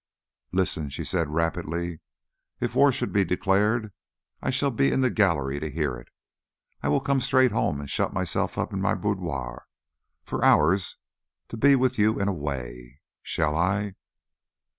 [0.51, 1.99] "Listen," she said rapidly,
[2.59, 3.93] "if war should be declared
[4.41, 6.07] I shall be in the gallery to hear it.
[6.81, 9.67] I will come straight home and shut myself up in my boudoir
[10.23, 10.97] for hours
[11.49, 13.93] to be with you in a way Shall I?